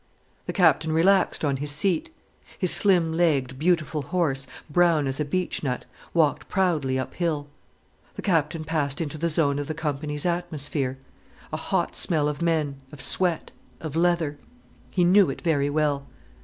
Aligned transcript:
The 0.47 0.51
Captain 0.53 0.91
relaxed 0.91 1.45
on 1.45 1.57
his 1.57 1.69
seat. 1.69 2.11
His 2.57 2.71
slim 2.73 3.13
legged, 3.13 3.59
beautiful 3.59 4.01
horse, 4.01 4.47
brown 4.67 5.05
as 5.05 5.19
a 5.19 5.25
beech 5.25 5.61
nut, 5.61 5.85
walked 6.11 6.49
proudly 6.49 6.97
uphill. 6.97 7.49
The 8.15 8.23
Captain 8.23 8.63
passed 8.63 8.99
into 8.99 9.19
the 9.19 9.29
zone 9.29 9.59
of 9.59 9.67
the 9.67 9.75
company's 9.75 10.25
atmosphere: 10.25 10.97
a 11.53 11.57
hot 11.57 11.95
smell 11.95 12.27
of 12.27 12.41
men, 12.41 12.81
of 12.91 12.99
sweat, 12.99 13.51
of 13.79 13.95
leather. 13.95 14.39
He 14.89 15.03
knew 15.03 15.29
it 15.29 15.39
very 15.43 15.69
well. 15.69 16.07